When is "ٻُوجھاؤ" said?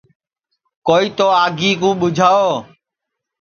1.99-2.49